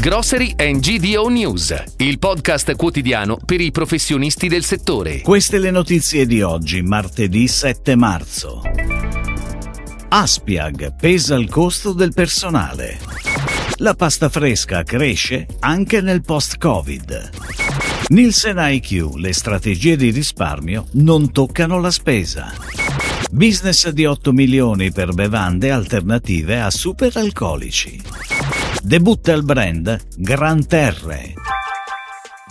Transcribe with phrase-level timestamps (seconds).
[0.00, 5.22] Grocery and GDO News, il podcast quotidiano per i professionisti del settore.
[5.22, 8.62] Queste le notizie di oggi, martedì 7 marzo.
[10.06, 13.00] Aspiag pesa il costo del personale.
[13.78, 17.30] La pasta fresca cresce anche nel post-Covid.
[18.10, 22.54] Nielsen IQ, le strategie di risparmio non toccano la spesa.
[23.32, 28.00] Business di 8 milioni per bevande alternative a superalcolici.
[28.82, 31.34] Debutta il brand Gran Terre.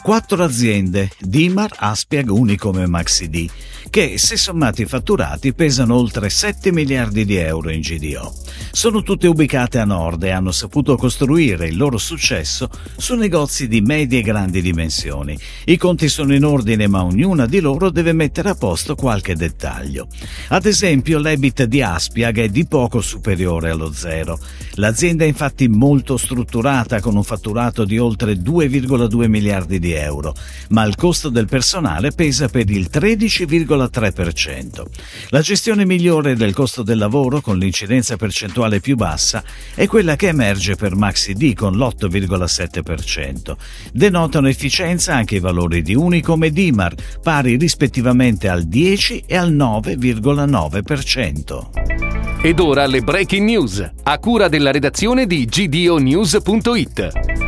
[0.03, 3.49] Quattro aziende, Dimar, Aspiag, Unicom e MaxiD,
[3.89, 8.33] che, se sommati i fatturati, pesano oltre 7 miliardi di euro in GDO.
[8.77, 13.81] Sono tutte ubicate a nord e hanno saputo costruire il loro successo su negozi di
[13.81, 15.35] medie e grandi dimensioni.
[15.65, 20.07] I conti sono in ordine, ma ognuna di loro deve mettere a posto qualche dettaglio.
[20.49, 24.37] Ad esempio, l'EBIT di Aspiag è di poco superiore allo zero.
[24.75, 30.35] L'azienda è infatti molto strutturata, con un fatturato di oltre 2,2 miliardi di euro,
[30.69, 34.85] ma il costo del personale pesa per il 13,3%.
[35.29, 40.27] La gestione migliore del costo del lavoro, con l'incidenza percentuale più bassa, è quella che
[40.27, 43.55] emerge per MaxiD con l'8,7%.
[43.91, 49.51] Denotano efficienza anche i valori di Unicom e Dimar, pari rispettivamente al 10 e al
[49.53, 52.35] 9,9%.
[52.41, 57.46] Ed ora le breaking news, a cura della redazione di gdonews.it.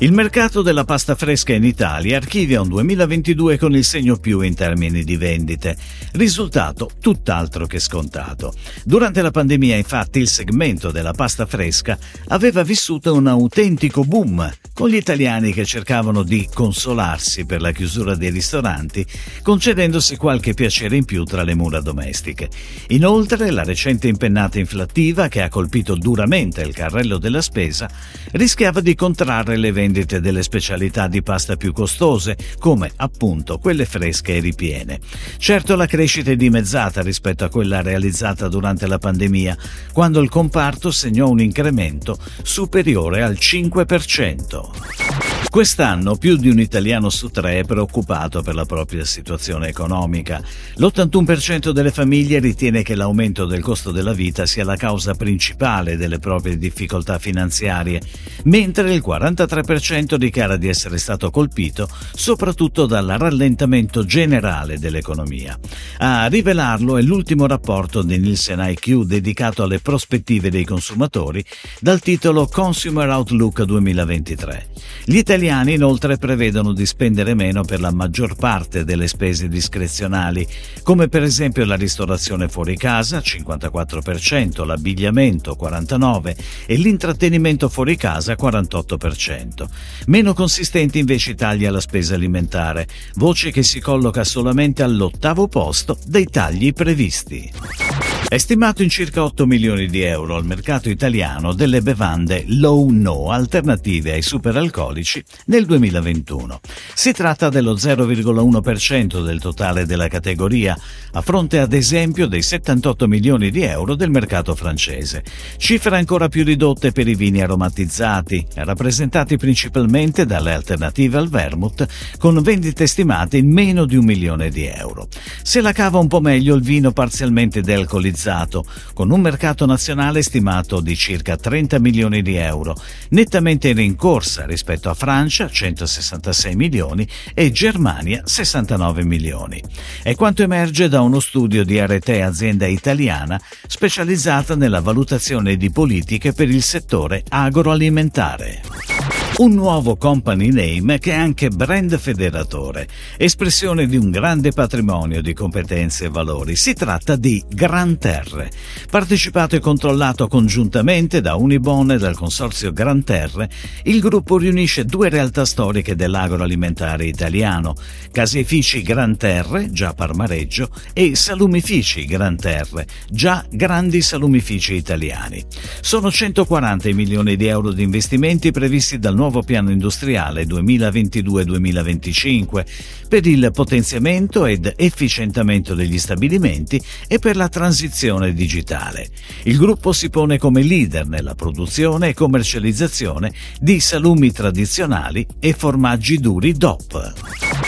[0.00, 4.54] Il mercato della pasta fresca in Italia archivia un 2022 con il segno più in
[4.54, 5.76] termini di vendite,
[6.12, 8.54] risultato tutt'altro che scontato.
[8.84, 14.88] Durante la pandemia, infatti, il segmento della pasta fresca aveva vissuto un autentico boom, con
[14.88, 19.04] gli italiani che cercavano di consolarsi per la chiusura dei ristoranti,
[19.42, 22.48] concedendosi qualche piacere in più tra le mura domestiche.
[22.90, 27.90] Inoltre, la recente impennata inflattiva, che ha colpito duramente il carrello della spesa,
[28.30, 33.86] rischiava di contrarre le vendite vendite delle specialità di pasta più costose, come appunto quelle
[33.86, 35.00] fresche e ripiene.
[35.38, 39.56] Certo la crescita è dimezzata rispetto a quella realizzata durante la pandemia,
[39.92, 45.07] quando il comparto segnò un incremento superiore al 5%.
[45.50, 50.42] Quest'anno più di un italiano su tre è preoccupato per la propria situazione economica.
[50.74, 56.18] L'81% delle famiglie ritiene che l'aumento del costo della vita sia la causa principale delle
[56.18, 58.00] proprie difficoltà finanziarie,
[58.44, 65.58] mentre il 43% dichiara di essere stato colpito soprattutto dal rallentamento generale dell'economia.
[65.98, 71.42] A rivelarlo è l'ultimo rapporto di Nielsen IQ dedicato alle prospettive dei consumatori
[71.80, 74.66] dal titolo Consumer Outlook 2023.
[75.04, 80.46] Gli italiani inoltre prevedono di spendere meno per la maggior parte delle spese discrezionali,
[80.82, 89.68] come per esempio la ristorazione fuori casa 54%, l'abbigliamento 49% e l'intrattenimento fuori casa 48%.
[90.06, 95.98] Meno consistenti invece i tagli alla spesa alimentare, voce che si colloca solamente all'ottavo posto
[96.06, 98.07] dei tagli previsti.
[98.26, 104.12] È stimato in circa 8 milioni di euro il mercato italiano delle bevande low-no alternative
[104.12, 106.60] ai superalcolici nel 2021.
[106.92, 110.78] Si tratta dello 0,1% del totale della categoria,
[111.12, 115.24] a fronte ad esempio dei 78 milioni di euro del mercato francese.
[115.56, 121.86] Cifre ancora più ridotte per i vini aromatizzati, rappresentati principalmente dalle alternative al vermouth,
[122.18, 125.08] con vendite stimate in meno di un milione di euro.
[125.42, 128.64] Se la cava un po' meglio il vino parzialmente dealcolizzato realizzato,
[128.94, 132.74] con un mercato nazionale stimato di circa 30 milioni di euro,
[133.10, 139.62] nettamente in rincorsa rispetto a Francia 166 milioni e Germania 69 milioni.
[140.02, 146.32] È quanto emerge da uno studio di Arete azienda italiana specializzata nella valutazione di politiche
[146.32, 148.97] per il settore agroalimentare
[149.38, 155.32] un nuovo company name che è anche brand federatore, espressione di un grande patrimonio di
[155.32, 156.56] competenze e valori.
[156.56, 158.50] Si tratta di Gran Terre,
[158.90, 163.48] partecipato e controllato congiuntamente da Unibon e dal consorzio Gran Terre,
[163.84, 167.74] il gruppo riunisce due realtà storiche dell'agroalimentare italiano,
[168.10, 175.44] caseifici Gran Terre, già Parmareggio, e salumifici Gran Terre, già grandi salumifici italiani.
[175.80, 182.64] Sono 140 milioni di euro di investimenti previsti dal nuovo nuovo piano industriale 2022-2025
[183.08, 189.10] per il potenziamento ed efficientamento degli stabilimenti e per la transizione digitale.
[189.42, 196.18] Il gruppo si pone come leader nella produzione e commercializzazione di salumi tradizionali e formaggi
[196.18, 197.67] duri DOP.